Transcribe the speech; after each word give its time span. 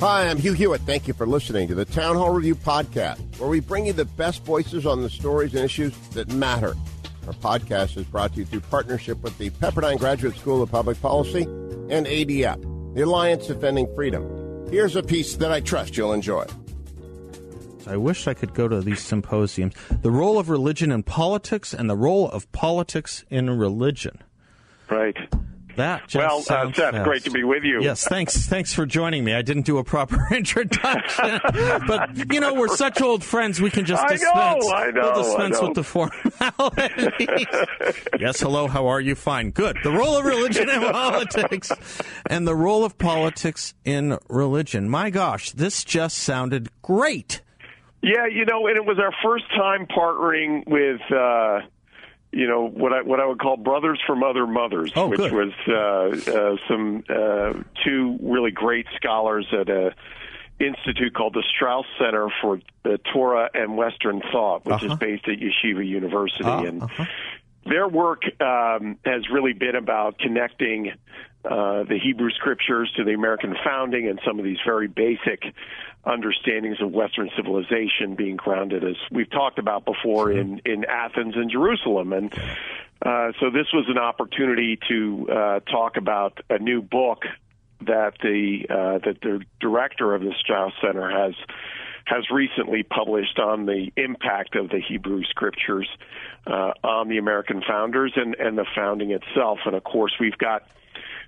Hi, 0.00 0.28
I'm 0.28 0.38
Hugh 0.38 0.54
Hewitt. 0.54 0.80
Thank 0.86 1.06
you 1.08 1.12
for 1.12 1.26
listening 1.26 1.68
to 1.68 1.74
the 1.74 1.84
Town 1.84 2.16
Hall 2.16 2.30
Review 2.30 2.54
Podcast, 2.54 3.38
where 3.38 3.50
we 3.50 3.60
bring 3.60 3.84
you 3.84 3.92
the 3.92 4.06
best 4.06 4.42
voices 4.46 4.86
on 4.86 5.02
the 5.02 5.10
stories 5.10 5.54
and 5.54 5.62
issues 5.62 5.94
that 6.12 6.32
matter. 6.32 6.74
Our 7.26 7.34
podcast 7.34 7.98
is 7.98 8.06
brought 8.06 8.32
to 8.32 8.38
you 8.38 8.46
through 8.46 8.60
partnership 8.60 9.22
with 9.22 9.36
the 9.36 9.50
Pepperdine 9.50 9.98
Graduate 9.98 10.34
School 10.36 10.62
of 10.62 10.70
Public 10.70 10.98
Policy 11.02 11.42
and 11.42 12.06
ADF, 12.06 12.94
the 12.94 13.02
Alliance 13.02 13.46
Defending 13.46 13.94
Freedom. 13.94 14.66
Here's 14.70 14.96
a 14.96 15.02
piece 15.02 15.36
that 15.36 15.52
I 15.52 15.60
trust 15.60 15.98
you'll 15.98 16.14
enjoy. 16.14 16.46
I 17.86 17.98
wish 17.98 18.26
I 18.26 18.32
could 18.32 18.54
go 18.54 18.68
to 18.68 18.80
these 18.80 19.00
symposiums. 19.00 19.74
The 20.00 20.10
role 20.10 20.38
of 20.38 20.48
religion 20.48 20.92
in 20.92 21.02
politics 21.02 21.74
and 21.74 21.90
the 21.90 21.96
role 21.96 22.30
of 22.30 22.50
politics 22.52 23.26
in 23.28 23.50
religion. 23.50 24.22
Right. 24.88 25.18
That 25.76 26.08
just 26.08 26.16
well, 26.16 26.38
uh, 26.38 26.72
Seth, 26.72 26.76
fast. 26.76 27.04
great 27.04 27.24
to 27.24 27.30
be 27.30 27.44
with 27.44 27.62
you. 27.64 27.82
Yes, 27.82 28.06
thanks. 28.06 28.46
Thanks 28.46 28.74
for 28.74 28.86
joining 28.86 29.24
me. 29.24 29.34
I 29.34 29.42
didn't 29.42 29.66
do 29.66 29.78
a 29.78 29.84
proper 29.84 30.18
introduction, 30.34 31.40
but 31.86 32.32
you 32.32 32.40
know 32.40 32.54
we're 32.54 32.74
such 32.76 33.00
old 33.00 33.24
friends. 33.24 33.60
We 33.60 33.70
can 33.70 33.84
just 33.84 34.06
dispense. 34.08 34.32
I 34.34 34.60
know. 34.60 34.72
I 34.74 34.90
know, 34.90 35.12
we'll 35.14 35.22
dispense 35.22 35.56
I 35.56 35.60
know. 35.60 35.68
with 35.68 35.74
the 35.76 35.84
formalities. 35.84 37.46
yes, 38.20 38.40
hello. 38.40 38.66
How 38.68 38.86
are 38.88 39.00
you? 39.00 39.14
Fine. 39.14 39.50
Good. 39.50 39.78
The 39.82 39.90
role 39.92 40.16
of 40.16 40.24
religion 40.24 40.68
in 40.68 40.80
politics, 40.80 41.70
and 42.26 42.46
the 42.46 42.54
role 42.54 42.84
of 42.84 42.98
politics 42.98 43.74
in 43.84 44.18
religion. 44.28 44.88
My 44.88 45.10
gosh, 45.10 45.52
this 45.52 45.84
just 45.84 46.18
sounded 46.18 46.68
great. 46.82 47.42
Yeah, 48.02 48.26
you 48.26 48.46
know, 48.46 48.66
and 48.66 48.76
it 48.76 48.84
was 48.86 48.98
our 48.98 49.12
first 49.22 49.44
time 49.50 49.86
partnering 49.86 50.66
with, 50.66 51.00
uh, 51.12 51.60
you 52.32 52.46
know, 52.46 52.66
what 52.68 52.92
I 52.92 53.02
what 53.02 53.18
I 53.20 53.26
would 53.26 53.38
call 53.40 53.56
brothers 53.56 54.00
from 54.06 54.22
other 54.22 54.46
mothers, 54.46 54.92
Oh, 54.96 55.08
which 55.08 55.18
good. 55.18 55.32
was 55.32 55.52
uh, 55.68 56.30
uh, 56.32 56.56
some 56.68 57.02
uh, 57.08 57.52
two 57.84 58.18
really 58.22 58.50
great 58.52 58.86
scholars 58.96 59.46
at 59.52 59.68
a 59.68 59.94
institute 60.60 61.14
called 61.14 61.34
the 61.34 61.42
Straus 61.56 61.86
Center 61.98 62.28
for 62.42 62.60
the 62.84 62.98
Torah 63.12 63.48
and 63.54 63.76
Western 63.76 64.20
Thought, 64.30 64.64
which 64.66 64.74
Uh-huh. 64.82 64.92
is 64.92 64.98
based 64.98 65.26
at 65.26 65.38
Yeshiva 65.38 65.86
University, 65.86 66.44
Ah, 66.44 66.62
and 66.62 66.82
uh-huh. 66.82 67.04
their 67.66 67.88
work 67.88 68.22
um, 68.40 68.98
has 69.04 69.28
really 69.30 69.54
been 69.54 69.74
about 69.74 70.18
connecting 70.18 70.92
uh, 71.44 71.84
the 71.84 71.98
Hebrew 72.02 72.30
scriptures 72.30 72.92
to 72.96 73.04
the 73.04 73.12
American 73.12 73.56
founding 73.64 74.08
and 74.08 74.20
some 74.26 74.38
of 74.38 74.44
these 74.44 74.58
very 74.64 74.88
basic 74.88 75.42
understandings 76.04 76.80
of 76.80 76.92
Western 76.92 77.30
civilization 77.36 78.14
being 78.14 78.36
grounded, 78.36 78.84
as 78.84 78.96
we've 79.10 79.30
talked 79.30 79.58
about 79.58 79.84
before, 79.84 80.30
in, 80.30 80.60
in 80.64 80.84
Athens 80.84 81.34
and 81.36 81.50
Jerusalem. 81.50 82.12
And 82.12 82.32
uh, 83.04 83.32
so 83.40 83.50
this 83.50 83.66
was 83.72 83.86
an 83.88 83.98
opportunity 83.98 84.78
to 84.88 85.28
uh, 85.30 85.60
talk 85.60 85.96
about 85.96 86.38
a 86.50 86.58
new 86.58 86.82
book 86.82 87.22
that 87.86 88.12
the 88.22 88.66
uh, 88.68 88.98
that 89.06 89.22
the 89.22 89.40
director 89.60 90.14
of 90.14 90.20
the 90.20 90.34
Straus 90.38 90.72
Center 90.82 91.10
has 91.10 91.34
has 92.04 92.24
recently 92.30 92.82
published 92.82 93.38
on 93.38 93.66
the 93.66 93.90
impact 93.96 94.56
of 94.56 94.68
the 94.68 94.80
Hebrew 94.80 95.22
Scriptures 95.24 95.88
uh, 96.46 96.72
on 96.82 97.08
the 97.08 97.18
American 97.18 97.62
founders 97.66 98.12
and, 98.16 98.34
and 98.34 98.58
the 98.58 98.66
founding 98.74 99.12
itself. 99.12 99.60
And 99.64 99.74
of 99.74 99.84
course, 99.84 100.14
we've 100.18 100.36
got 100.36 100.64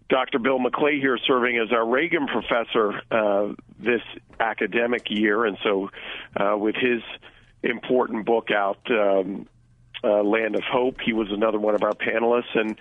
Dr. 0.08 0.38
Bill 0.38 0.58
McClay 0.58 1.00
here 1.00 1.18
serving 1.26 1.58
as 1.58 1.72
our 1.72 1.86
Reagan 1.86 2.26
professor 2.26 3.00
uh, 3.10 3.54
this 3.78 4.02
academic 4.40 5.10
year. 5.10 5.44
And 5.44 5.56
so, 5.62 5.90
uh, 6.36 6.56
with 6.56 6.74
his 6.74 7.02
important 7.62 8.26
book 8.26 8.50
out, 8.50 8.78
um, 8.90 9.48
uh, 10.04 10.22
Land 10.22 10.56
of 10.56 10.62
Hope, 10.64 10.96
he 11.00 11.12
was 11.12 11.28
another 11.30 11.58
one 11.58 11.74
of 11.74 11.82
our 11.82 11.92
panelists. 11.92 12.54
And 12.54 12.76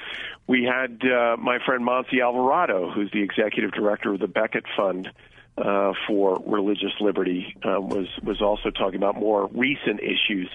we 0.48 0.64
had 0.64 1.02
uh, 1.04 1.38
my 1.38 1.60
friend 1.66 1.86
Montse 1.86 2.20
Alvarado, 2.22 2.90
who's 2.92 3.12
the 3.12 3.22
executive 3.22 3.72
director 3.72 4.14
of 4.14 4.20
the 4.20 4.28
Becket 4.28 4.66
Fund. 4.76 5.10
Uh, 5.58 5.92
for 6.08 6.42
religious 6.48 6.94
liberty 7.02 7.58
um, 7.66 7.90
was 7.90 8.08
was 8.24 8.42
also 8.42 8.72
talking 8.72 8.96
about 8.96 9.18
more 9.18 9.48
recent 9.48 10.00
issues 10.00 10.50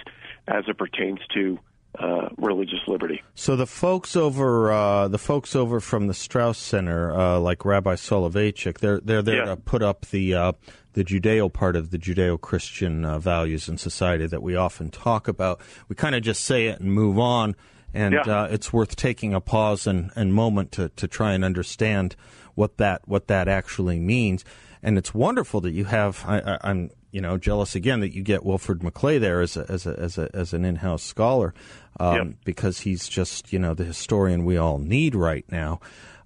as 0.49 0.65
it 0.69 0.79
pertains 0.79 1.21
to 1.35 1.59
uh, 1.99 2.29
religious 2.39 2.81
liberty. 2.87 3.23
So 3.35 3.57
the 3.57 3.67
folks 3.67 4.17
over 4.17 4.71
uh, 4.73 5.09
the 5.09 5.19
folks 5.19 5.55
over 5.57 5.81
from 5.81 6.07
the 6.07 6.15
Straus 6.15 6.59
Center, 6.59 7.15
uh, 7.15 7.39
like 7.39 7.65
Rabbi 7.65 7.95
Soloveichik, 7.95 8.79
they're 8.79 9.01
they're 9.01 9.23
there 9.23 9.37
Yeah. 9.39 9.45
to 9.47 9.57
put 9.57 9.83
up 9.83 10.07
the 10.07 10.35
uh, 10.35 10.53
the 10.95 11.05
Judeo 11.05 11.53
part 11.53 11.77
of 11.77 11.91
the 11.91 11.99
Judeo-Christian 11.99 13.05
uh, 13.05 13.19
values 13.19 13.69
in 13.69 13.77
society 13.79 14.27
that 14.27 14.43
we 14.43 14.57
often 14.57 14.91
talk 14.91 15.29
about. 15.29 15.61
We 15.89 15.97
kind 15.97 16.15
of 16.15 16.23
just 16.23 16.43
say 16.45 16.69
it 16.69 16.81
and 16.81 16.93
move 16.93 17.19
on, 17.19 17.55
and 17.93 18.15
Yeah. 18.15 18.43
uh, 18.43 18.49
it's 18.51 18.73
worth 18.73 18.97
taking 18.97 19.35
a 19.35 19.41
pause 19.41 19.87
and, 19.87 20.11
and 20.17 20.33
moment 20.33 20.73
to, 20.73 20.89
to 20.91 21.07
try 21.07 21.33
and 21.35 21.45
understand 21.45 22.17
what 22.55 22.79
that 22.79 23.03
what 23.07 23.27
that 23.29 23.47
actually 23.49 24.01
means. 24.01 24.45
And 24.83 24.97
it's 24.97 25.13
wonderful 25.13 25.61
that 25.63 25.73
you 25.73 25.85
have. 25.87 26.25
I, 26.27 26.39
I, 26.41 26.59
I'm 26.63 26.91
you 27.13 27.21
know 27.21 27.37
jealous 27.39 27.75
again 27.75 28.01
that 28.01 28.15
you 28.15 28.23
get 28.23 28.45
Wilfred 28.45 28.81
McClay 28.81 29.19
there 29.21 29.41
as 29.41 29.57
a, 29.57 29.65
as 29.71 29.87
a, 29.87 29.99
as 29.99 30.19
a, 30.19 30.29
as 30.35 30.53
an 30.53 30.65
in-house 30.65 31.03
scholar 31.03 31.55
um, 32.01 32.15
Yep. 32.17 32.27
because 32.45 32.81
he's 32.81 33.09
just 33.09 33.53
you 33.53 33.59
know 33.59 33.75
the 33.75 33.85
historian 33.85 34.45
we 34.45 34.57
all 34.57 34.79
need 34.79 35.15
right 35.15 35.45
now. 35.51 35.81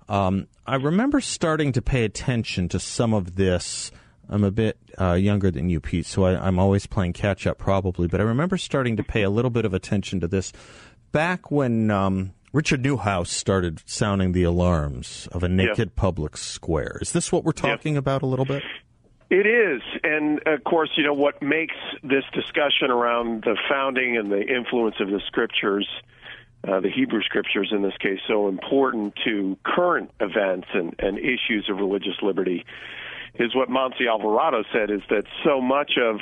Um, 0.09 0.49
I 0.67 0.75
remember 0.77 1.21
starting 1.21 1.73
to 1.73 1.83
pay 1.83 2.05
attention 2.05 2.69
to 2.71 2.81
some 2.81 3.15
of 3.15 3.37
this. 3.37 3.93
I'm 4.29 4.45
a 4.45 4.51
bit 4.51 4.77
uh, 5.01 5.15
younger 5.15 5.51
than 5.51 5.69
you, 5.71 5.81
Pete, 5.81 6.07
so 6.07 6.25
I, 6.25 6.37
I'm 6.47 6.59
always 6.59 6.87
playing 6.87 7.13
catch 7.15 7.47
up 7.47 7.59
probably. 7.59 8.07
But 8.09 8.21
I 8.21 8.25
remember 8.25 8.57
starting 8.57 8.97
to 8.97 9.03
pay 9.05 9.23
a 9.23 9.31
little 9.31 9.51
bit 9.51 9.65
of 9.65 9.75
attention 9.75 10.21
to 10.21 10.29
this 10.29 10.53
back 11.13 11.51
when 11.51 11.91
um, 11.91 12.33
Richard 12.53 12.83
Neuhaus 12.83 13.29
started 13.29 13.83
sounding 13.87 14.33
the 14.33 14.43
alarms 14.45 15.29
of 15.33 15.43
a 15.45 15.49
naked 15.49 15.95
public 15.97 16.37
square. 16.37 16.99
Is 17.01 17.13
this 17.13 17.31
what 17.33 17.45
we're 17.45 17.53
talking 17.53 17.97
about 17.97 18.23
a 18.23 18.27
little 18.27 18.45
bit? 18.45 18.63
It 19.31 19.47
is, 19.47 19.81
and 20.03 20.41
of 20.47 20.65
course, 20.65 20.91
you 20.97 21.05
know 21.05 21.15
what 21.15 21.41
makes 21.41 21.77
this 22.03 22.25
discussion 22.35 22.91
around 22.91 23.45
the 23.45 23.57
founding 23.69 24.17
and 24.17 24.31
the 24.31 24.43
influence 24.43 24.97
of 24.99 25.09
the 25.09 25.21
scriptures, 25.25 25.89
uh, 26.67 26.81
the 26.81 26.91
Hebrew 26.91 27.23
scriptures 27.23 27.69
in 27.71 27.83
this 27.83 27.97
case, 28.01 28.19
so 28.27 28.49
important 28.49 29.15
to 29.25 29.57
current 29.63 30.11
events 30.19 30.67
and, 30.75 30.97
and 30.99 31.17
issues 31.17 31.69
of 31.71 31.77
religious 31.77 32.17
liberty, 32.23 32.67
is 33.37 33.55
what 33.55 33.71
Montse 33.71 34.05
Alvarado 34.05 34.65
said: 34.73 34.91
is 34.91 35.03
that 35.11 35.27
so 35.45 35.61
much 35.61 35.93
of 35.97 36.19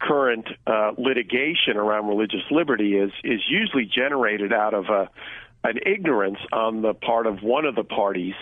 current 0.00 0.48
uh, 0.66 0.92
litigation 0.96 1.76
around 1.76 2.08
religious 2.08 2.50
liberty 2.50 2.96
is 2.96 3.12
is 3.22 3.42
usually 3.50 3.84
generated 3.84 4.50
out 4.50 4.72
of 4.72 4.86
a 4.86 5.10
an 5.62 5.78
ignorance 5.84 6.38
on 6.54 6.80
the 6.80 6.94
part 6.94 7.26
of 7.26 7.42
one 7.42 7.66
of 7.66 7.74
the 7.74 7.84
parties 7.84 8.34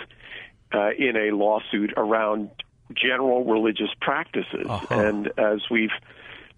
uh, 0.73 0.91
in 0.97 1.17
a 1.17 1.35
lawsuit 1.35 1.93
around 1.97 2.51
general 2.95 3.45
religious 3.45 3.91
practices. 4.01 4.67
And 4.91 5.33
as 5.39 5.61
we've 5.71 5.91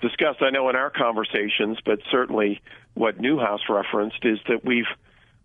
discussed, 0.01 0.43
I 0.43 0.51
know 0.51 0.69
in 0.69 0.77
our 0.77 0.91
conversations, 0.91 1.79
but 1.85 2.01
certainly 2.11 2.61
what 2.95 3.19
Neuhaus 3.19 3.61
referenced 3.69 4.25
is 4.25 4.39
that 4.49 4.65
we've 4.65 4.87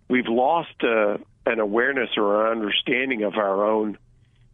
we've 0.07 0.28
lost 0.28 0.84
uh, 0.84 1.18
an 1.46 1.59
awareness 1.59 2.09
or 2.18 2.46
an 2.46 2.51
understanding 2.51 3.23
of 3.23 3.35
our 3.35 3.66
own 3.66 3.97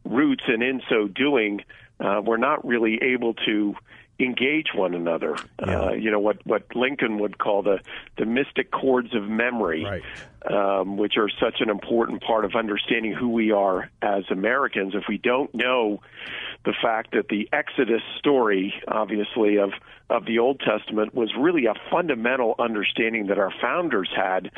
roots, 0.05 0.43
and 0.47 0.63
in 0.63 0.81
so 0.89 1.07
doing, 1.07 1.63
uh, 1.99 2.21
we're 2.23 2.37
not 2.37 2.65
really 2.65 2.99
able 3.01 3.33
to 3.33 3.75
engage 4.21 4.67
one 4.73 4.93
another. 4.93 5.35
Uh, 5.61 5.91
you 5.93 6.11
know 6.11 6.19
what 6.19 6.45
what 6.45 6.63
Lincoln 6.75 7.19
would 7.19 7.37
call 7.37 7.61
the 7.63 7.79
the 8.17 8.25
mystic 8.25 8.71
chords 8.71 9.13
of 9.15 9.23
memory, 9.23 9.83
Right. 9.83 10.03
um, 10.51 10.97
which 10.97 11.17
are 11.17 11.29
such 11.29 11.61
an 11.61 11.69
important 11.69 12.21
part 12.23 12.45
of 12.45 12.55
understanding 12.55 13.13
who 13.13 13.29
we 13.29 13.51
are 13.51 13.89
as 14.01 14.23
Americans. 14.29 14.93
If 14.95 15.03
we 15.07 15.17
don't 15.17 15.53
know 15.53 16.01
the 16.65 16.73
fact 16.81 17.13
that 17.13 17.27
the 17.29 17.49
Exodus 17.51 18.01
story, 18.19 18.73
obviously 18.87 19.57
of 19.57 19.71
of 20.09 20.25
the 20.25 20.39
Old 20.39 20.59
Testament, 20.59 21.13
was 21.15 21.31
really 21.37 21.65
a 21.65 21.73
fundamental 21.89 22.55
understanding 22.59 23.27
that 23.27 23.37
our 23.39 23.51
founders 23.61 24.09
had 24.15 24.51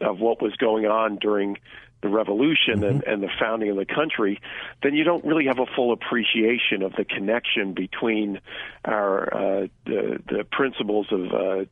of 0.00 0.18
what 0.20 0.42
was 0.42 0.54
going 0.56 0.86
on 0.86 1.16
during 1.16 1.58
the 2.02 2.08
revolution 2.08 2.84
and, 2.84 3.02
and 3.04 3.22
the 3.22 3.30
founding 3.40 3.70
of 3.70 3.76
the 3.76 3.86
country, 3.86 4.40
then 4.82 4.94
you 4.94 5.02
don't 5.02 5.24
really 5.24 5.46
have 5.46 5.58
a 5.58 5.66
full 5.74 5.92
appreciation 5.92 6.82
of 6.82 6.92
the 6.92 7.04
connection 7.04 7.72
between 7.72 8.38
our 8.84 9.34
uh, 9.34 9.66
the, 9.86 10.18
the 10.28 10.44
principles 10.52 11.06
of 11.10 11.32
uh, 11.32 11.64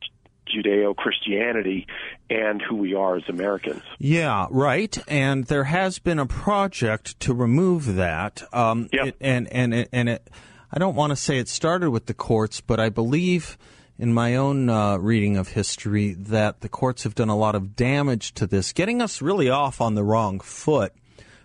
Judeo 0.49 0.97
Christianity 0.97 1.87
and 2.31 2.61
who 2.63 2.77
we 2.77 2.95
are 2.95 3.17
as 3.17 3.23
Americans. 3.29 3.83
Yeah, 3.99 4.47
right. 4.51 4.97
And 5.09 5.45
there 5.47 5.65
has 5.65 5.99
been 5.99 6.19
a 6.19 6.27
project 6.27 7.19
to 7.21 7.35
remove 7.35 7.95
that. 7.97 8.43
Um, 8.53 8.89
Yep. 8.93 9.07
it- 9.07 9.17
and 9.21 9.53
and 9.53 9.75
it, 9.75 9.89
and 9.93 10.09
it, 10.09 10.31
I 10.73 10.79
don't 10.79 10.97
want 10.97 11.11
to 11.11 11.17
say 11.17 11.39
it 11.39 11.49
started 11.49 11.91
with 11.91 12.07
the 12.07 12.15
courts, 12.15 12.61
but 12.61 12.81
I 12.81 12.89
believe 12.89 13.57
in 13.99 14.13
my 14.13 14.37
own 14.37 14.69
uh, 14.69 14.97
reading 14.99 15.37
of 15.37 15.49
history 15.49 16.15
that 16.15 16.61
the 16.61 16.69
courts 16.69 17.05
have 17.05 17.15
done 17.15 17.29
a 17.29 17.37
lot 17.37 17.55
of 17.55 17.77
damage 17.77 18.33
to 18.35 18.47
this, 18.47 18.73
getting 18.73 19.01
us 19.01 19.23
really 19.23 19.49
off 19.49 19.81
on 19.81 19.95
the 19.95 20.05
wrong 20.05 20.41
foot 20.41 20.93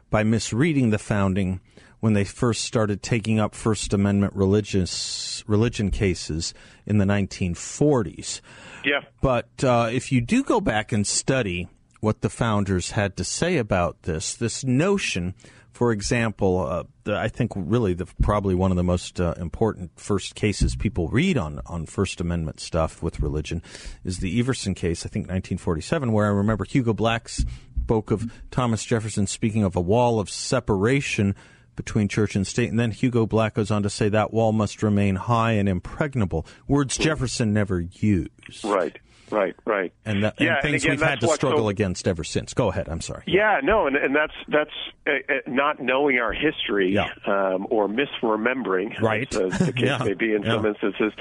by 0.09 0.23
misreading 0.23 0.89
the 0.89 0.97
founding 0.97 1.59
when 1.99 2.13
they 2.13 2.23
first 2.23 2.63
started 2.63 3.03
taking 3.03 3.39
up 3.39 3.53
First 3.53 3.93
Amendment 3.93 4.33
religious 4.35 5.43
religion 5.47 5.91
cases 5.91 6.53
in 6.85 6.97
the 6.97 7.05
1940s. 7.05 8.41
Yeah. 8.85 9.01
But 9.21 9.63
uh, 9.63 9.89
if 9.91 10.11
you 10.11 10.21
do 10.21 10.43
go 10.43 10.61
back 10.61 10.91
and 10.91 11.05
study 11.05 11.67
what 11.99 12.21
the 12.21 12.29
founders 12.29 12.91
had 12.91 13.17
to 13.17 13.23
say 13.23 13.57
about 13.57 14.03
this, 14.03 14.33
this 14.33 14.63
notion, 14.63 15.35
for 15.71 15.91
example, 15.91 16.65
uh, 16.65 16.83
the, 17.03 17.17
I 17.17 17.27
think 17.27 17.51
really 17.55 17.93
the 17.93 18.07
probably 18.21 18.55
one 18.55 18.71
of 18.71 18.77
the 18.77 18.83
most 18.83 19.19
uh, 19.21 19.33
important 19.37 19.99
first 19.99 20.35
cases 20.35 20.75
people 20.75 21.07
read 21.07 21.37
on 21.37 21.61
on 21.65 21.85
First 21.85 22.21
Amendment 22.21 22.59
stuff 22.59 23.01
with 23.01 23.19
religion 23.19 23.61
is 24.03 24.19
the 24.19 24.39
Everson 24.39 24.73
case, 24.73 25.05
I 25.05 25.09
think 25.09 25.23
1947, 25.23 26.11
where 26.11 26.25
I 26.25 26.29
remember 26.29 26.65
Hugo 26.65 26.93
Black 26.93 27.29
spoke 27.29 28.11
of 28.11 28.31
Thomas 28.51 28.83
Jefferson 28.83 29.27
speaking 29.27 29.63
of 29.63 29.75
a 29.75 29.81
wall 29.81 30.19
of 30.19 30.29
separation 30.29 31.35
between 31.75 32.09
church 32.09 32.35
and 32.35 32.45
state. 32.45 32.69
And 32.69 32.79
then 32.79 32.91
Hugo 32.91 33.25
Black 33.25 33.53
goes 33.53 33.71
on 33.71 33.83
to 33.83 33.89
say 33.89 34.09
that 34.09 34.33
wall 34.33 34.51
must 34.51 34.83
remain 34.83 35.15
high 35.15 35.53
and 35.53 35.69
impregnable. 35.69 36.45
Words 36.67 36.97
Jefferson 36.97 37.53
never 37.53 37.79
used. 37.79 38.65
Right. 38.65 38.99
Right. 39.31 39.55
Right. 39.65 39.93
And, 40.05 40.23
that, 40.23 40.35
yeah, 40.39 40.55
and 40.55 40.61
things 40.61 40.83
again, 40.83 40.97
we've 40.97 41.07
had 41.07 41.19
to 41.21 41.27
struggle 41.29 41.65
so- 41.65 41.69
against 41.69 42.07
ever 42.07 42.23
since. 42.23 42.53
Go 42.53 42.69
ahead. 42.69 42.89
I'm 42.89 43.01
sorry. 43.01 43.23
Yeah, 43.27 43.59
no, 43.63 43.87
and, 43.87 43.95
and 43.95 44.15
that's 44.15 44.33
that's 44.47 44.69
uh, 45.07 45.11
uh, 45.11 45.33
not 45.47 45.81
knowing 45.81 46.17
our 46.17 46.33
history 46.33 46.93
Yeah. 46.93 47.09
um, 47.25 47.67
or 47.69 47.87
misremembering, 47.87 48.99
Right. 49.01 49.33
as 49.35 49.61
uh, 49.61 49.65
the 49.65 49.73
case 49.73 49.85
Yeah, 49.85 50.03
may 50.03 50.13
be 50.13 50.33
in 50.33 50.43
some 50.43 50.65
instances, 50.65 51.13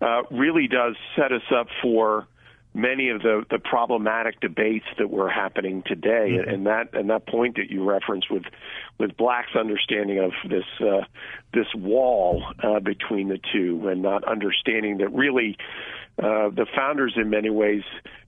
uh, 0.00 0.22
really 0.30 0.68
does 0.68 0.96
set 1.16 1.32
us 1.32 1.42
up 1.54 1.68
for 1.82 2.26
many 2.74 3.10
of 3.10 3.20
the, 3.20 3.44
the 3.50 3.58
problematic 3.58 4.40
debates 4.40 4.86
that 4.98 5.10
were 5.10 5.28
happening 5.28 5.82
today, 5.84 6.30
Mm-hmm. 6.38 6.48
and 6.48 6.66
that 6.66 6.94
and 6.94 7.10
that 7.10 7.26
point 7.26 7.56
that 7.56 7.70
you 7.70 7.84
referenced 7.84 8.30
with 8.30 8.44
with 8.98 9.16
Black's 9.16 9.54
understanding 9.54 10.18
of 10.18 10.32
this 10.48 10.64
uh, 10.80 11.04
this 11.52 11.66
wall 11.74 12.42
uh, 12.62 12.80
between 12.80 13.28
the 13.28 13.38
two, 13.52 13.86
and 13.88 14.00
not 14.02 14.24
understanding 14.24 14.98
that 14.98 15.12
really 15.12 15.56
uh, 16.18 16.50
the 16.50 16.66
founders, 16.76 17.14
in 17.16 17.30
many 17.30 17.50
ways, 17.50 17.82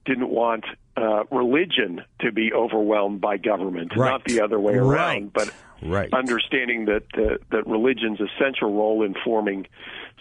didn't 0.05 0.29
want 0.29 0.65
uh, 0.97 1.23
religion 1.31 2.01
to 2.21 2.31
be 2.31 2.51
overwhelmed 2.53 3.19
by 3.21 3.37
government, 3.37 3.91
Right. 3.95 4.09
not 4.11 4.23
the 4.25 4.41
other 4.41 4.59
way 4.59 4.73
around, 4.75 4.89
Right. 5.23 5.33
but 5.33 5.53
Right. 5.81 6.09
understanding 6.13 6.85
that 6.85 7.03
uh, 7.17 7.37
that 7.51 7.67
religion's 7.67 8.19
essential 8.21 8.73
role 8.73 9.03
in 9.03 9.13
forming 9.23 9.67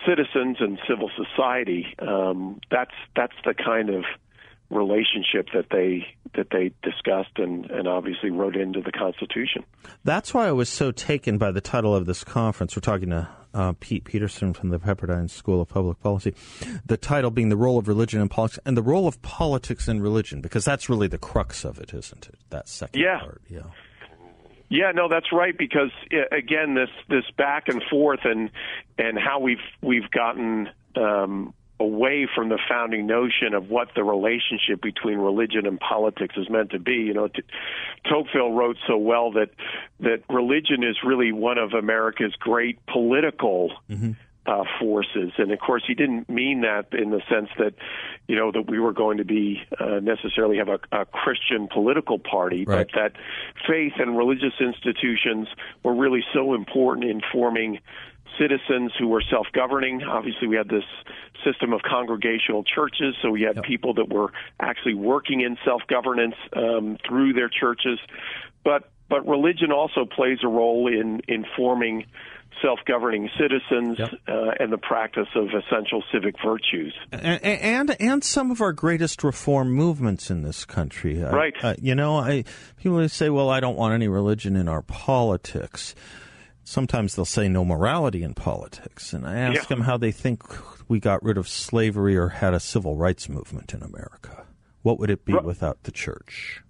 citizens 0.07 0.57
and 0.61 0.79
civil 0.89 1.11
society. 1.17 1.87
Um, 2.01 2.61
that's 2.71 2.91
that's 3.17 3.37
the 3.45 3.55
kind 3.55 3.89
of 3.91 4.05
relationship 4.71 5.49
that 5.55 5.67
they 5.71 6.07
that 6.35 6.49
they 6.51 6.73
discussed 6.83 7.39
and, 7.39 7.71
and 7.71 7.87
obviously 7.87 8.31
wrote 8.31 8.57
into 8.57 8.81
the 8.81 8.91
Constitution. 8.91 9.63
That's 10.03 10.35
why 10.35 10.49
I 10.49 10.53
was 10.53 10.69
so 10.69 10.91
taken 10.91 11.39
by 11.39 11.53
the 11.53 11.61
title 11.61 11.95
of 11.95 12.07
this 12.07 12.25
conference. 12.25 12.75
We're 12.75 12.81
talking 12.81 13.11
to 13.11 13.29
uh, 13.55 13.73
Pete 13.81 14.05
Peterson 14.05 14.53
from 14.53 14.69
the 14.71 14.79
Pepperdine 14.79 15.31
School 15.31 15.61
of 15.63 15.69
Public 15.69 16.01
Policy. 16.01 16.35
The 16.85 16.97
title 16.97 17.31
being 17.31 17.49
The 17.49 17.57
Role 17.57 17.79
of 17.79 17.89
Religion 17.89 18.21
in 18.21 18.29
Politics 18.29 18.59
and 18.67 18.77
the 18.77 18.83
Role 18.83 19.07
of 19.09 19.23
Politics 19.23 19.89
in 19.89 20.03
Religion, 20.03 20.41
because 20.41 20.65
that's 20.65 20.89
really 20.89 21.07
the 21.09 21.19
crux 21.19 21.65
of 21.65 21.79
it, 21.79 21.95
isn't 21.95 22.27
it? 22.29 22.39
That 22.51 22.69
second 22.69 23.01
Yeah. 23.01 23.21
part. 23.21 23.41
Yeah. 23.49 23.63
Yeah, 24.71 24.91
no, 24.93 25.09
that's 25.09 25.31
right. 25.31 25.57
Because 25.57 25.91
uh, 26.13 26.35
again, 26.37 26.75
this 26.75 26.89
this 27.09 27.25
back 27.37 27.69
and 27.69 27.83
forth 27.91 28.21
and 28.25 28.51
and 28.99 29.19
how 29.19 29.39
we've 29.39 29.59
we've 29.83 30.11
gotten 30.11 30.69
um, 30.97 31.55
away 31.81 32.29
from 32.33 32.49
the 32.49 32.59
founding 32.69 33.07
notion 33.07 33.53
of 33.55 33.69
what 33.69 33.89
the 33.97 34.05
relationship 34.05 34.81
between 34.81 35.19
religion 35.19 35.67
and 35.67 35.81
politics 35.81 36.35
is 36.37 36.49
meant 36.49 36.71
to 36.71 36.79
be. 36.79 36.95
You 36.95 37.15
know, 37.15 37.29
T- 37.29 37.43
Tocqueville 38.09 38.53
wrote 38.53 38.77
so 38.87 38.97
well 38.97 39.33
that 39.33 39.51
that 40.01 40.23
religion 40.29 40.85
is 40.85 40.97
really 41.05 41.33
one 41.33 41.59
of 41.59 41.73
America's 41.73 42.35
great 42.39 42.79
political. 42.87 43.73
Uh, 44.47 44.63
forces, 44.79 45.33
and 45.39 45.51
of 45.53 45.59
course, 45.59 45.83
he 45.87 45.95
didn't 45.95 46.29
mean 46.29 46.61
that 46.61 46.89
in 46.93 47.09
the 47.09 47.23
sense 47.31 47.49
that, 47.59 47.73
you 48.29 48.37
know, 48.37 48.53
that 48.53 48.69
we 48.69 48.79
were 48.79 48.93
going 48.93 49.17
to 49.17 49.25
be 49.25 49.63
uh, 49.81 50.01
necessarily 50.03 50.59
have 50.59 50.69
a, 50.69 50.79
a 50.93 51.07
Christian 51.07 51.67
political 51.67 52.19
party, 52.19 52.67
Right. 52.67 52.87
but 52.93 53.01
that 53.01 53.13
faith 53.67 53.95
and 53.97 54.19
religious 54.19 54.53
institutions 54.61 55.49
were 55.83 55.95
really 55.95 56.23
so 56.35 56.53
important 56.53 57.07
in 57.07 57.23
forming 57.33 57.79
citizens 58.39 58.93
who 58.99 59.09
were 59.09 59.23
self-governing. 59.31 60.03
Obviously, 60.03 60.49
we 60.49 60.57
had 60.57 60.69
this 60.69 60.85
system 61.45 61.73
of 61.73 61.83
congregational 61.83 62.65
churches, 62.65 63.15
so 63.23 63.31
we 63.31 63.43
had 63.43 63.63
people 63.63 63.95
that 63.95 64.09
were 64.09 64.33
actually 64.61 64.95
working 64.95 65.41
in 65.43 65.57
self-governance 65.65 66.35
um, 66.55 66.97
through 67.07 67.33
their 67.35 67.49
churches. 67.49 67.99
But 68.65 68.91
but 69.11 69.27
religion 69.29 69.71
also 69.71 70.07
plays 70.07 70.39
a 70.43 70.49
role 70.49 70.89
in 70.89 71.21
informing 71.29 72.07
self-governing 72.63 73.29
citizens 73.39 73.99
Yep. 73.99 74.15
uh, 74.29 74.51
and 74.61 74.73
the 74.73 74.79
practice 74.79 75.27
of 75.35 75.49
essential 75.49 76.03
civic 76.13 76.37
virtues. 76.43 76.95
and 77.13 77.43
and 77.45 77.97
and 78.01 78.25
some 78.25 78.51
of 78.51 78.61
our 78.63 78.73
greatest 78.73 79.23
reform 79.25 79.73
movements 79.73 80.31
in 80.31 80.43
this 80.43 80.65
country. 80.65 81.23
I- 81.23 81.31
Right. 81.33 81.55
uh, 81.63 81.75
you 81.83 81.95
know, 81.95 82.17
I 82.17 82.45
people 82.81 83.07
say, 83.09 83.29
"Well, 83.29 83.51
I 83.51 83.61
don't 83.61 83.77
want 83.77 83.93
any 83.93 84.09
religion 84.09 84.57
in 84.57 84.69
our 84.69 84.83
politics." 84.83 85.95
Sometimes 86.65 87.15
they'll 87.15 87.25
say 87.27 87.49
no 87.49 87.65
morality 87.65 88.23
in 88.23 88.35
politics, 88.35 89.13
and 89.13 89.27
I 89.27 89.37
ask 89.37 89.55
Yeah. 89.55 89.77
them 89.77 89.81
how 89.83 89.97
they 89.99 90.11
think 90.11 90.43
we 90.89 90.99
got 90.99 91.23
rid 91.23 91.37
of 91.37 91.47
slavery 91.49 92.17
or 92.17 92.29
had 92.29 92.55
a 92.55 92.61
civil 92.61 92.97
rights 92.97 93.29
movement 93.29 93.75
in 93.75 93.83
America. 93.83 94.45
What 94.83 94.99
would 94.99 95.11
it 95.11 95.25
be 95.25 95.35
Right. 95.35 95.45
without 95.45 95.83
the 95.85 95.93
church? 95.93 96.63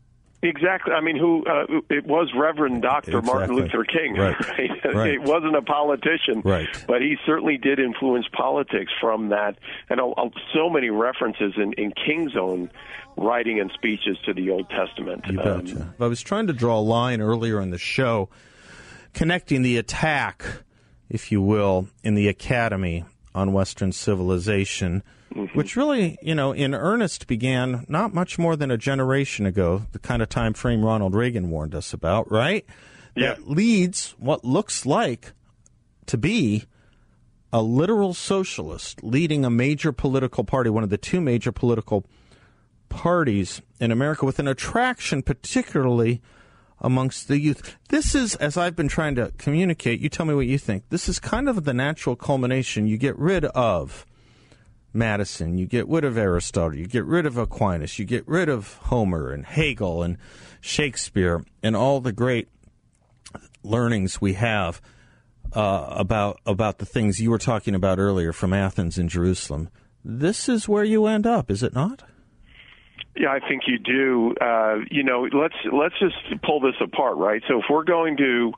Exactly. 0.42 0.92
I 0.92 1.00
mean, 1.00 1.16
who 1.16 1.42
uh, 1.46 1.80
it 1.88 2.04
was 2.06 2.30
Reverend 2.36 2.82
Dr. 2.82 3.22
Martin 3.22 3.56
Luther 3.56 3.82
King, 3.84 4.14
Right. 4.18 4.36
Right. 4.84 5.14
It 5.14 5.22
wasn't 5.22 5.56
a 5.56 5.62
politician, 5.62 6.42
Right. 6.44 6.68
But 6.86 7.00
he 7.00 7.16
certainly 7.24 7.56
did 7.56 7.78
influence 7.78 8.26
politics 8.30 8.92
from 9.00 9.30
that, 9.30 9.56
and 9.88 10.00
uh, 10.00 10.10
uh, 10.10 10.28
so 10.52 10.68
many 10.68 10.90
references 10.90 11.54
in, 11.56 11.72
in 11.74 11.92
King's 11.92 12.36
own 12.36 12.68
writing 13.16 13.58
and 13.58 13.70
speeches 13.72 14.18
to 14.26 14.34
the 14.34 14.50
Old 14.50 14.68
Testament. 14.68 15.24
You 15.30 15.40
Um, 15.40 15.60
betcha. 15.62 15.94
I 15.98 16.06
was 16.08 16.20
trying 16.20 16.48
to 16.48 16.52
draw 16.52 16.78
a 16.78 16.82
line 16.82 17.20
earlier 17.22 17.58
in 17.60 17.70
the 17.70 17.78
show 17.78 18.28
connecting 19.14 19.62
the 19.62 19.78
attack, 19.78 20.44
if 21.08 21.32
you 21.32 21.40
will, 21.40 21.88
in 22.02 22.14
the 22.14 22.28
academy 22.28 23.04
on 23.34 23.52
Western 23.52 23.92
civilization, 23.92 25.02
mm-hmm. 25.32 25.56
which 25.56 25.76
really, 25.76 26.18
you 26.22 26.34
know, 26.34 26.52
in 26.52 26.74
earnest 26.74 27.26
began 27.26 27.84
not 27.88 28.12
much 28.12 28.38
more 28.38 28.56
than 28.56 28.70
a 28.70 28.76
generation 28.76 29.46
ago, 29.46 29.86
the 29.92 29.98
kind 29.98 30.22
of 30.22 30.28
time 30.28 30.54
frame 30.54 30.84
Ronald 30.84 31.14
Reagan 31.14 31.50
warned 31.50 31.74
us 31.74 31.92
about, 31.92 32.30
right? 32.30 32.64
Yeah. 33.16 33.34
That 33.34 33.48
leads 33.48 34.14
what 34.18 34.44
looks 34.44 34.84
like 34.84 35.32
to 36.06 36.18
be 36.18 36.64
a 37.52 37.62
literal 37.62 38.14
socialist 38.14 39.02
leading 39.04 39.44
a 39.44 39.50
major 39.50 39.92
political 39.92 40.42
party, 40.42 40.70
one 40.70 40.82
of 40.82 40.90
the 40.90 40.98
two 40.98 41.20
major 41.20 41.52
political 41.52 42.04
parties 42.88 43.62
in 43.80 43.90
America 43.90 44.24
with 44.24 44.38
an 44.38 44.48
attraction 44.48 45.22
particularly 45.22 46.20
amongst 46.80 47.28
the 47.28 47.38
youth. 47.38 47.76
This 47.88 48.14
is, 48.14 48.34
as 48.36 48.56
I've 48.56 48.76
been 48.76 48.88
trying 48.88 49.14
to 49.16 49.32
communicate, 49.38 50.00
you 50.00 50.08
tell 50.08 50.26
me 50.26 50.34
what 50.34 50.46
you 50.46 50.58
think. 50.58 50.88
This 50.90 51.08
is 51.08 51.18
kind 51.18 51.48
of 51.48 51.64
the 51.64 51.74
natural 51.74 52.16
culmination. 52.16 52.86
You 52.86 52.98
get 52.98 53.18
rid 53.18 53.44
of 53.46 54.06
Madison, 54.92 55.58
you 55.58 55.66
get 55.66 55.88
rid 55.88 56.04
of 56.04 56.16
Aristotle, 56.16 56.78
you 56.78 56.86
get 56.86 57.04
rid 57.04 57.26
of 57.26 57.36
Aquinas, 57.36 57.98
you 57.98 58.04
get 58.04 58.26
rid 58.28 58.48
of 58.48 58.74
Homer 58.74 59.32
and 59.32 59.44
Hegel 59.44 60.02
and 60.02 60.16
Shakespeare 60.60 61.44
and 61.62 61.74
all 61.74 62.00
the 62.00 62.12
great 62.12 62.48
learnings 63.64 64.20
we 64.20 64.34
have 64.34 64.80
uh, 65.52 65.86
about 65.90 66.40
about 66.46 66.78
the 66.78 66.86
things 66.86 67.20
you 67.20 67.30
were 67.30 67.38
talking 67.38 67.74
about 67.74 67.98
earlier 67.98 68.32
from 68.32 68.52
Athens 68.52 68.96
and 68.96 69.10
Jerusalem. 69.10 69.68
This 70.04 70.48
is 70.48 70.68
where 70.68 70.84
you 70.84 71.06
end 71.06 71.26
up, 71.26 71.50
is 71.50 71.62
it 71.62 71.74
not? 71.74 72.02
Yeah, 73.16 73.30
I 73.30 73.40
think 73.46 73.62
you 73.66 73.78
do. 73.78 74.34
Uh, 74.40 74.78
you 74.90 75.04
know, 75.04 75.28
let's 75.32 75.54
let's 75.72 75.94
just 76.00 76.42
pull 76.42 76.60
this 76.60 76.74
apart, 76.80 77.16
right? 77.16 77.42
So 77.48 77.58
if 77.58 77.64
we're 77.70 77.84
going 77.84 78.16
to 78.16 78.52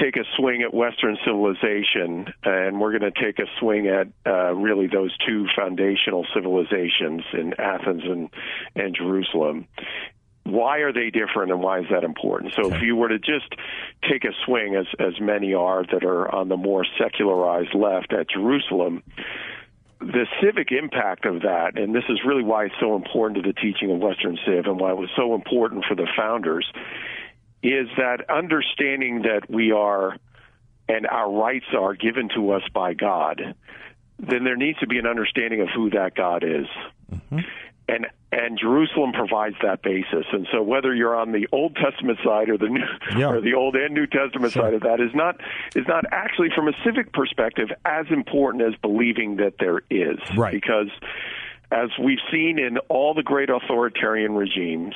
take 0.00 0.16
a 0.16 0.24
swing 0.36 0.62
at 0.62 0.72
Western 0.72 1.16
civilization, 1.24 2.32
and 2.44 2.80
we're 2.80 2.98
going 2.98 3.12
to 3.12 3.22
take 3.22 3.38
a 3.38 3.46
swing 3.60 3.88
at 3.88 4.08
uh, 4.26 4.54
really 4.54 4.86
those 4.86 5.16
two 5.26 5.46
foundational 5.56 6.26
civilizations 6.34 7.22
in 7.32 7.54
Athens 7.58 8.02
and 8.04 8.30
and 8.74 8.94
Jerusalem. 8.94 9.66
Why 10.44 10.78
are 10.78 10.92
they 10.92 11.10
different, 11.10 11.52
and 11.52 11.62
why 11.62 11.80
is 11.80 11.86
that 11.92 12.02
important? 12.02 12.54
So, 12.54 12.72
if 12.74 12.82
you 12.82 12.96
were 12.96 13.08
to 13.08 13.18
just 13.18 13.54
take 14.10 14.24
a 14.24 14.32
swing, 14.44 14.74
as 14.74 14.86
as 14.98 15.20
many 15.20 15.54
are 15.54 15.84
that 15.92 16.04
are 16.04 16.34
on 16.34 16.48
the 16.48 16.56
more 16.56 16.84
secularized 16.98 17.74
left 17.74 18.12
at 18.12 18.28
Jerusalem, 18.28 19.04
the 20.02 20.26
civic 20.42 20.72
impact 20.72 21.24
of 21.26 21.42
that, 21.42 21.78
and 21.78 21.94
this 21.94 22.04
is 22.08 22.20
really 22.26 22.42
why 22.42 22.66
it's 22.66 22.74
so 22.80 22.96
important 22.96 23.42
to 23.44 23.52
the 23.52 23.54
teaching 23.54 23.90
of 23.90 23.98
Western 23.98 24.38
Civ 24.44 24.66
and 24.66 24.78
why 24.78 24.90
it 24.90 24.96
was 24.96 25.10
so 25.16 25.34
important 25.34 25.84
for 25.88 25.94
the 25.94 26.08
founders, 26.16 26.70
is 27.62 27.88
that 27.96 28.28
understanding 28.28 29.22
that 29.22 29.48
we 29.48 29.72
are 29.72 30.16
and 30.88 31.06
our 31.06 31.30
rights 31.30 31.66
are 31.78 31.94
given 31.94 32.28
to 32.34 32.52
us 32.52 32.62
by 32.74 32.92
God, 32.92 33.54
then 34.18 34.44
there 34.44 34.56
needs 34.56 34.78
to 34.80 34.86
be 34.86 34.98
an 34.98 35.06
understanding 35.06 35.60
of 35.60 35.68
who 35.74 35.90
that 35.90 36.14
God 36.14 36.44
is. 36.44 36.66
Mm-hmm. 37.10 37.38
And 37.88 38.06
and 38.30 38.58
Jerusalem 38.58 39.12
provides 39.12 39.56
that 39.62 39.82
basis. 39.82 40.24
And 40.32 40.46
so 40.50 40.62
whether 40.62 40.94
you're 40.94 41.14
on 41.14 41.32
the 41.32 41.46
Old 41.52 41.76
Testament 41.76 42.18
side 42.24 42.48
or 42.48 42.56
the 42.56 42.68
New, 42.68 42.84
yeah. 43.18 43.28
or 43.28 43.40
the 43.40 43.54
Old 43.54 43.76
and 43.76 43.92
New 43.92 44.06
Testament 44.06 44.52
sure. 44.52 44.62
side 44.62 44.74
of 44.74 44.82
that 44.82 45.00
is 45.00 45.10
not 45.14 45.40
is 45.74 45.86
not 45.86 46.04
actually 46.12 46.48
from 46.54 46.68
a 46.68 46.72
civic 46.84 47.12
perspective 47.12 47.68
as 47.84 48.06
important 48.10 48.62
as 48.62 48.74
believing 48.80 49.36
that 49.36 49.54
there 49.58 49.82
is. 49.90 50.18
Right. 50.36 50.52
Because 50.52 50.88
as 51.72 51.90
we've 52.02 52.20
seen 52.30 52.58
in 52.58 52.78
all 52.88 53.14
the 53.14 53.22
great 53.22 53.48
authoritarian 53.48 54.32
regimes, 54.32 54.94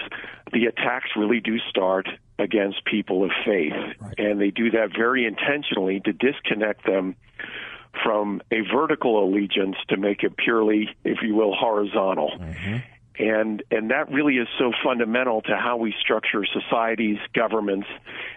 the 0.52 0.66
attacks 0.66 1.10
really 1.16 1.40
do 1.40 1.58
start 1.70 2.08
against 2.38 2.84
people 2.84 3.24
of 3.24 3.30
faith. 3.44 3.72
Right. 3.98 4.14
And 4.18 4.40
they 4.40 4.50
do 4.50 4.70
that 4.72 4.90
very 4.96 5.26
intentionally 5.26 6.00
to 6.00 6.12
disconnect 6.12 6.84
them 6.86 7.16
from 8.02 8.42
a 8.50 8.60
vertical 8.74 9.24
allegiance 9.24 9.76
to 9.88 9.96
make 9.96 10.22
it 10.22 10.36
purely, 10.36 10.88
if 11.04 11.18
you 11.22 11.34
will, 11.34 11.54
horizontal. 11.54 12.30
Mm-hmm. 12.38 12.76
And 13.18 13.62
and 13.70 13.90
that 13.90 14.10
really 14.12 14.34
is 14.34 14.48
so 14.58 14.72
fundamental 14.84 15.40
to 15.42 15.56
how 15.56 15.78
we 15.78 15.94
structure 15.98 16.44
societies, 16.44 17.16
governments, 17.34 17.86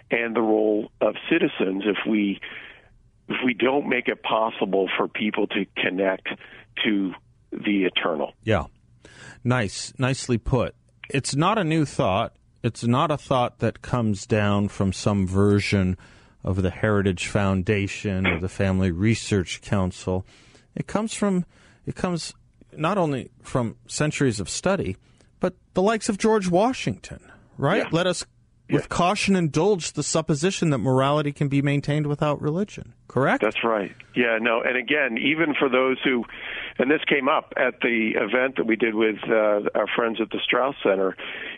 and 0.10 0.36
the 0.36 0.42
role 0.42 0.90
of 1.02 1.16
citizens. 1.30 1.84
If 1.86 1.98
we 2.10 2.40
if 3.28 3.38
we 3.46 3.54
don't 3.54 3.90
make 3.90 4.08
it 4.08 4.24
possible 4.24 4.90
for 4.98 5.08
people 5.08 5.48
to 5.48 5.66
connect 5.76 6.28
to 6.86 7.14
the 7.52 7.86
eternal. 7.86 8.34
Yeah. 8.44 8.66
Nice, 9.44 9.94
nicely 9.98 10.38
put. 10.38 10.76
It's 11.10 11.36
not 11.36 11.58
a 11.58 11.64
new 11.64 11.86
thought. 11.86 12.36
It's 12.64 12.86
not 12.86 13.12
a 13.12 13.18
thought 13.18 13.60
that 13.60 13.82
comes 13.82 14.26
down 14.26 14.68
from 14.70 14.94
some 14.94 15.28
version 15.28 15.98
of 16.44 16.62
the 16.62 16.70
Heritage 16.70 17.28
Foundation 17.28 18.26
or 18.26 18.40
the 18.40 18.50
Family 18.50 18.92
Research 18.92 19.62
Council. 19.62 20.26
It 20.76 20.88
comes 20.88 21.14
from 21.14 21.46
it 21.86 21.96
comes 21.96 22.34
not 22.78 22.98
only 22.98 23.32
from 23.42 23.76
centuries 23.88 24.40
of 24.40 24.50
study, 24.50 24.96
but 25.40 25.56
the 25.74 25.82
likes 25.82 26.10
of 26.10 26.18
George 26.18 26.48
Washington, 26.50 27.20
right? 27.58 27.84
Yeah. 27.84 27.90
Let 27.92 28.08
us 28.08 28.26
with 28.70 28.84
yeah. 28.84 28.88
caution 28.88 29.36
indulge 29.36 29.94
the 29.94 30.04
supposition 30.04 30.70
that 30.70 30.78
morality 30.78 31.32
can 31.32 31.48
be 31.48 31.62
maintained 31.62 32.08
without 32.08 32.42
religion. 32.42 32.94
Correct? 33.08 33.42
That's 33.42 33.64
right. 33.64 33.92
Yeah, 34.16 34.38
no. 34.40 34.62
And 34.62 34.78
again, 34.78 35.18
even 35.18 35.56
for 35.58 35.70
those 35.70 35.98
who, 36.04 36.26
and 36.80 36.90
this 36.90 37.02
came 37.08 37.28
up 37.28 37.54
at 37.58 37.82
the 37.82 38.14
event 38.16 38.56
that 38.56 38.66
we 38.66 38.78
did 38.78 38.96
with 38.96 39.18
uh, 39.28 39.68
our 39.76 39.88
friends 39.96 40.20
at 40.22 40.30
the 40.30 40.40
Straus 40.42 40.76
Center, 40.82 41.16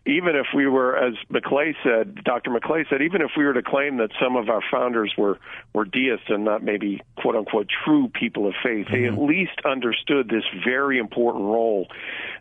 even 0.08 0.36
if 0.36 0.48
we 0.56 0.68
were, 0.68 0.98
as 0.98 1.13
McClay 1.32 1.75
said, 1.84 2.24
Dr. 2.24 2.50
McClay 2.50 2.90
said, 2.90 3.04
even 3.04 3.22
if 3.22 3.30
we 3.38 3.46
were 3.46 3.54
to 3.54 3.62
claim 3.62 3.98
that 3.98 4.10
some 4.20 4.36
of 4.36 4.50
our 4.50 4.62
founders 4.72 5.13
were, 5.16 5.38
were 5.74 5.86
deists 5.86 6.25
and 6.30 6.44
not 6.44 6.63
maybe 6.63 7.01
quote 7.18 7.36
unquote 7.36 7.68
true 7.86 8.10
people 8.10 8.48
of 8.48 8.56
faith, 8.63 8.88
mm-hmm. 8.88 8.94
they 8.94 9.08
at 9.08 9.18
least 9.18 9.62
understood 9.63 10.28
this 10.28 10.44
very 10.66 10.98
important 10.98 11.46
role 11.46 11.88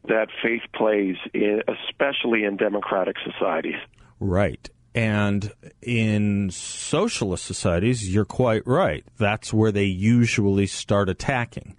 that 0.09 0.29
faith 0.43 0.63
plays, 0.75 1.17
in, 1.35 1.63
especially 1.69 2.45
in 2.45 2.57
democratic 2.57 3.17
societies. 3.31 3.81
Right. 4.21 4.71
And 4.95 5.53
in 5.83 6.51
socialist 6.51 7.45
societies, 7.45 8.13
you're 8.13 8.25
quite 8.25 8.67
right. 8.67 9.05
That's 9.19 9.53
where 9.53 9.71
they 9.71 9.85
usually 9.85 10.67
start 10.67 11.11
attacking. 11.11 11.77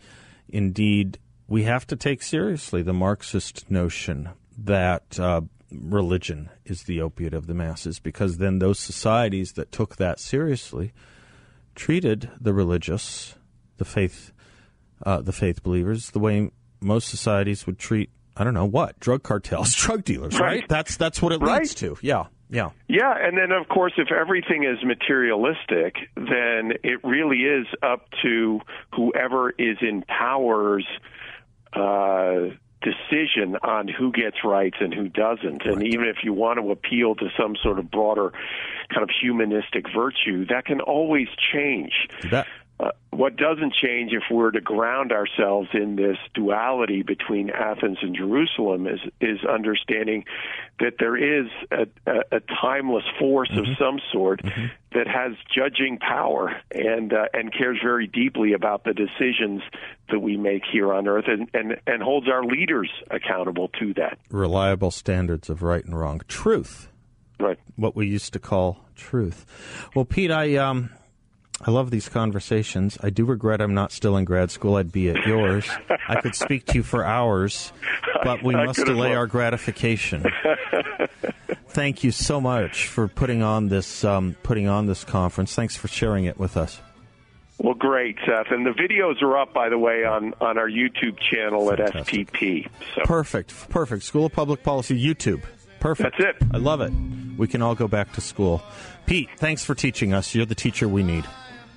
Indeed, 0.51 1.19
we 1.47 1.63
have 1.63 1.87
to 1.87 1.95
take 1.95 2.21
seriously 2.21 2.81
the 2.81 2.93
Marxist 2.93 3.69
notion 3.69 4.29
that 4.57 5.19
uh, 5.19 5.41
religion 5.71 6.49
is 6.65 6.83
the 6.83 7.01
opiate 7.01 7.33
of 7.33 7.47
the 7.47 7.53
masses, 7.53 7.99
because 7.99 8.37
then 8.37 8.59
those 8.59 8.79
societies 8.79 9.53
that 9.53 9.71
took 9.71 9.95
that 9.97 10.19
seriously 10.19 10.93
treated 11.75 12.29
the 12.39 12.53
religious, 12.53 13.35
the 13.77 13.85
faith, 13.85 14.31
uh, 15.05 15.21
the 15.21 15.31
faith 15.31 15.63
believers, 15.63 16.11
the 16.11 16.19
way 16.19 16.51
most 16.79 17.07
societies 17.07 17.65
would 17.65 17.79
treat 17.79 18.09
I 18.35 18.43
don't 18.43 18.53
know 18.53 18.65
what 18.65 18.99
drug 18.99 19.23
cartels, 19.23 19.73
drug 19.75 20.03
dealers, 20.03 20.39
right? 20.39 20.61
right? 20.61 20.69
That's 20.69 20.97
that's 20.97 21.21
what 21.21 21.33
it 21.33 21.41
right. 21.41 21.59
leads 21.61 21.75
to. 21.75 21.97
Yeah, 22.01 22.27
yeah, 22.51 22.69
yeah. 22.87 23.13
And 23.17 23.37
then 23.37 23.51
of 23.51 23.67
course, 23.69 23.93
if 23.97 24.11
everything 24.11 24.65
is 24.65 24.83
materialistic, 24.83 25.95
then 26.15 26.73
it 26.83 27.03
really 27.03 27.43
is 27.43 27.65
up 27.81 28.07
to 28.23 28.59
whoever 28.93 29.51
is 29.51 29.77
in 29.81 30.03
power's 30.03 30.85
uh, 31.73 32.53
decision 32.81 33.55
on 33.63 33.87
who 33.87 34.11
gets 34.11 34.43
rights 34.43 34.77
and 34.79 34.93
who 34.93 35.07
doesn't. 35.07 35.63
And 35.65 35.83
even 35.87 36.07
if 36.07 36.17
you 36.23 36.33
want 36.33 36.59
to 36.59 36.71
appeal 36.71 37.15
to 37.15 37.29
some 37.39 37.55
sort 37.61 37.79
of 37.79 37.89
broader 37.89 38.31
kind 38.89 39.03
of 39.03 39.09
humanistic 39.21 39.85
virtue, 39.95 40.45
that 40.47 40.65
can 40.65 40.81
always 40.81 41.27
change. 41.53 41.93
Uh, 42.81 42.89
what 43.11 43.35
doesn't 43.35 43.73
change 43.73 44.11
if 44.11 44.23
we're 44.31 44.49
to 44.49 44.61
ground 44.61 45.11
ourselves 45.11 45.69
in 45.73 45.97
this 45.97 46.17
duality 46.33 47.03
between 47.03 47.51
Athens 47.51 47.99
and 48.01 48.15
Jerusalem 48.15 48.87
is 48.87 48.99
is 49.19 49.39
understanding 49.45 50.25
that 50.79 50.93
there 50.97 51.15
is 51.15 51.47
a, 51.69 51.85
a, 52.07 52.37
a 52.37 52.39
timeless 52.61 53.03
force 53.19 53.49
mm-hmm. 53.49 53.71
of 53.71 53.77
some 53.77 53.99
sort 54.11 54.41
mm-hmm. 54.41 54.67
that 54.93 55.07
has 55.07 55.33
judging 55.53 55.99
power 55.99 56.55
and 56.71 57.13
uh, 57.13 57.25
and 57.33 57.53
cares 57.53 57.77
very 57.83 58.07
deeply 58.07 58.53
about 58.53 58.83
the 58.83 58.93
decisions 58.93 59.61
that 60.09 60.19
we 60.19 60.35
make 60.37 60.63
here 60.71 60.91
on 60.91 61.07
earth 61.07 61.25
and, 61.27 61.49
and, 61.53 61.79
and 61.85 62.01
holds 62.01 62.27
our 62.27 62.43
leaders 62.43 62.89
accountable 63.11 63.67
to 63.79 63.93
that. 63.93 64.17
Reliable 64.31 64.89
standards 64.91 65.49
of 65.49 65.61
right 65.61 65.85
and 65.85 65.99
wrong. 65.99 66.21
Truth. 66.27 66.87
Right. 67.39 67.59
What 67.75 67.95
we 67.95 68.07
used 68.07 68.33
to 68.33 68.39
call 68.39 68.85
truth. 68.95 69.45
Well, 69.95 70.05
Pete, 70.05 70.31
I 70.31 70.55
um 70.55 70.89
I 71.63 71.71
love 71.71 71.91
these 71.91 72.09
conversations. 72.09 72.97
I 73.01 73.11
do 73.11 73.25
regret 73.25 73.61
I'm 73.61 73.73
not 73.73 73.91
still 73.91 74.17
in 74.17 74.25
grad 74.25 74.49
school. 74.49 74.75
I'd 74.75 74.91
be 74.91 75.09
at 75.09 75.25
yours. 75.27 75.69
I 76.07 76.19
could 76.19 76.35
speak 76.35 76.65
to 76.67 76.75
you 76.75 76.83
for 76.83 77.05
hours, 77.05 77.71
but 78.23 78.41
we 78.43 78.55
must 78.65 78.83
delay 78.83 79.13
our 79.13 79.27
gratification. 79.27 80.25
Thank 81.69 82.03
you 82.03 82.11
so 82.11 82.41
much 82.41 82.87
for 82.87 83.07
putting 83.07 83.43
on 83.43 83.69
this 83.69 84.03
um, 84.03 84.35
putting 84.43 84.67
on 84.67 84.87
this 84.87 85.03
conference. 85.03 85.55
Thanks 85.55 85.77
for 85.77 85.87
sharing 85.87 86.25
it 86.25 86.37
with 86.37 86.57
us. 86.57 86.81
Well, 87.59 87.75
great, 87.75 88.17
Seth. 88.25 88.47
And 88.49 88.65
the 88.65 88.71
videos 88.71 89.21
are 89.21 89.37
up, 89.37 89.53
by 89.53 89.69
the 89.69 89.77
way, 89.77 90.03
on, 90.03 90.33
on 90.41 90.57
our 90.57 90.67
YouTube 90.67 91.19
channel 91.19 91.69
Fantastic. 91.69 92.29
at 92.29 92.33
SPP. 92.33 92.69
So. 92.95 93.01
Perfect, 93.03 93.69
perfect. 93.69 94.03
School 94.03 94.25
of 94.25 94.33
Public 94.33 94.63
Policy 94.63 94.99
YouTube. 94.99 95.43
Perfect. 95.79 96.15
That's 96.17 96.41
it. 96.41 96.47
I 96.53 96.57
love 96.57 96.81
it. 96.81 96.91
We 97.37 97.47
can 97.47 97.61
all 97.61 97.75
go 97.75 97.87
back 97.87 98.13
to 98.13 98.21
school. 98.21 98.63
Pete, 99.05 99.29
thanks 99.37 99.63
for 99.63 99.75
teaching 99.75 100.11
us. 100.13 100.33
You're 100.33 100.47
the 100.47 100.55
teacher 100.55 100.87
we 100.87 101.03
need. 101.03 101.25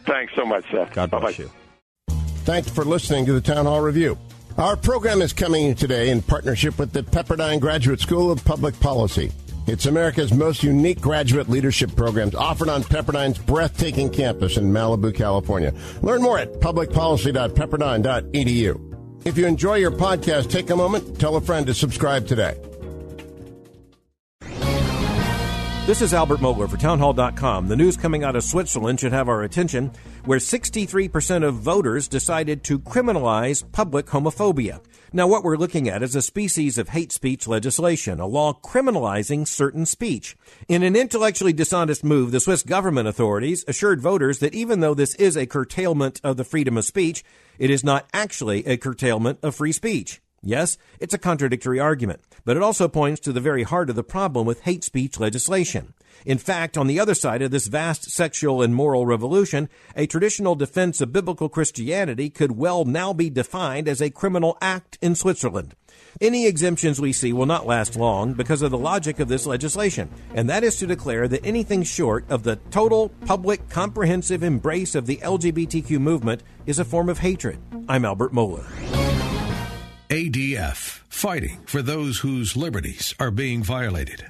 Thanks 0.06 0.34
so 0.34 0.44
much, 0.44 0.64
Seth. 0.70 0.92
God 0.92 1.10
bless 1.10 1.22
Bye-bye. 1.22 1.44
you. 1.44 1.50
Thanks 2.44 2.68
for 2.68 2.84
listening 2.84 3.24
to 3.26 3.32
the 3.32 3.40
Town 3.40 3.64
Hall 3.64 3.80
Review. 3.80 4.18
Our 4.58 4.76
program 4.76 5.22
is 5.22 5.32
coming 5.32 5.74
today 5.74 6.10
in 6.10 6.20
partnership 6.22 6.78
with 6.78 6.92
the 6.92 7.02
Pepperdine 7.02 7.58
Graduate 7.58 8.00
School 8.00 8.30
of 8.30 8.44
Public 8.44 8.78
Policy. 8.80 9.32
It's 9.66 9.86
America's 9.86 10.30
most 10.32 10.62
unique 10.62 11.00
graduate 11.00 11.48
leadership 11.48 11.96
programs 11.96 12.34
offered 12.34 12.68
on 12.68 12.84
Pepperdine's 12.84 13.38
breathtaking 13.38 14.10
campus 14.10 14.58
in 14.58 14.70
Malibu, 14.70 15.14
California. 15.14 15.72
Learn 16.02 16.20
more 16.20 16.38
at 16.38 16.52
publicpolicy.pepperdine.edu. 16.60 18.90
If 19.26 19.38
you 19.38 19.46
enjoy 19.46 19.76
your 19.76 19.90
podcast, 19.90 20.50
take 20.50 20.68
a 20.68 20.76
moment, 20.76 21.18
tell 21.18 21.36
a 21.36 21.40
friend 21.40 21.66
to 21.66 21.72
subscribe 21.72 22.26
today. 22.26 22.58
This 25.86 26.00
is 26.00 26.14
Albert 26.14 26.40
Mohler 26.40 26.66
for 26.66 26.78
Townhall.com. 26.78 27.68
The 27.68 27.76
news 27.76 27.98
coming 27.98 28.24
out 28.24 28.36
of 28.36 28.42
Switzerland 28.42 28.98
should 28.98 29.12
have 29.12 29.28
our 29.28 29.42
attention, 29.42 29.92
where 30.24 30.38
63% 30.38 31.44
of 31.46 31.56
voters 31.56 32.08
decided 32.08 32.64
to 32.64 32.78
criminalize 32.78 33.70
public 33.70 34.06
homophobia. 34.06 34.80
Now, 35.12 35.28
what 35.28 35.44
we're 35.44 35.58
looking 35.58 35.90
at 35.90 36.02
is 36.02 36.16
a 36.16 36.22
species 36.22 36.78
of 36.78 36.88
hate 36.88 37.12
speech 37.12 37.46
legislation, 37.46 38.18
a 38.18 38.26
law 38.26 38.58
criminalizing 38.64 39.46
certain 39.46 39.84
speech. 39.84 40.38
In 40.68 40.82
an 40.82 40.96
intellectually 40.96 41.52
dishonest 41.52 42.02
move, 42.02 42.32
the 42.32 42.40
Swiss 42.40 42.62
government 42.62 43.06
authorities 43.06 43.62
assured 43.68 44.00
voters 44.00 44.38
that 44.38 44.54
even 44.54 44.80
though 44.80 44.94
this 44.94 45.14
is 45.16 45.36
a 45.36 45.44
curtailment 45.44 46.18
of 46.24 46.38
the 46.38 46.44
freedom 46.44 46.78
of 46.78 46.86
speech, 46.86 47.22
it 47.58 47.68
is 47.68 47.84
not 47.84 48.08
actually 48.14 48.66
a 48.66 48.78
curtailment 48.78 49.38
of 49.42 49.54
free 49.54 49.72
speech. 49.72 50.22
Yes, 50.46 50.76
it's 51.00 51.14
a 51.14 51.18
contradictory 51.18 51.80
argument, 51.80 52.20
but 52.44 52.58
it 52.58 52.62
also 52.62 52.86
points 52.86 53.18
to 53.22 53.32
the 53.32 53.40
very 53.40 53.62
heart 53.62 53.88
of 53.88 53.96
the 53.96 54.04
problem 54.04 54.46
with 54.46 54.60
hate 54.60 54.84
speech 54.84 55.18
legislation. 55.18 55.94
In 56.26 56.36
fact, 56.36 56.76
on 56.76 56.86
the 56.86 57.00
other 57.00 57.14
side 57.14 57.40
of 57.40 57.50
this 57.50 57.66
vast 57.66 58.10
sexual 58.10 58.60
and 58.60 58.74
moral 58.74 59.06
revolution, 59.06 59.70
a 59.96 60.06
traditional 60.06 60.54
defense 60.54 61.00
of 61.00 61.14
biblical 61.14 61.48
Christianity 61.48 62.28
could 62.28 62.52
well 62.52 62.84
now 62.84 63.14
be 63.14 63.30
defined 63.30 63.88
as 63.88 64.02
a 64.02 64.10
criminal 64.10 64.58
act 64.60 64.98
in 65.00 65.14
Switzerland. 65.14 65.74
Any 66.20 66.46
exemptions 66.46 67.00
we 67.00 67.12
see 67.12 67.32
will 67.32 67.46
not 67.46 67.66
last 67.66 67.96
long 67.96 68.34
because 68.34 68.60
of 68.60 68.70
the 68.70 68.78
logic 68.78 69.20
of 69.20 69.28
this 69.28 69.46
legislation, 69.46 70.10
and 70.34 70.48
that 70.50 70.62
is 70.62 70.76
to 70.78 70.86
declare 70.86 71.26
that 71.26 71.44
anything 71.44 71.82
short 71.82 72.24
of 72.28 72.42
the 72.42 72.56
total, 72.70 73.08
public, 73.26 73.68
comprehensive 73.70 74.42
embrace 74.42 74.94
of 74.94 75.06
the 75.06 75.16
LGBTQ 75.16 75.98
movement 75.98 76.42
is 76.66 76.78
a 76.78 76.84
form 76.84 77.08
of 77.08 77.18
hatred. 77.18 77.58
I'm 77.88 78.04
Albert 78.04 78.32
Mohler. 78.32 79.03
ADF, 80.10 81.00
fighting 81.08 81.62
for 81.64 81.80
those 81.80 82.18
whose 82.18 82.56
liberties 82.56 83.14
are 83.18 83.30
being 83.30 83.62
violated. 83.62 84.26